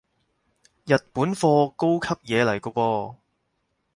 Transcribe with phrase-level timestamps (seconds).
[0.87, 3.15] 日本貨，高級嘢嚟個噃